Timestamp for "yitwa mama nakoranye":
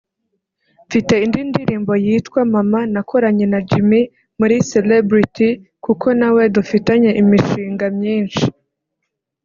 2.05-3.45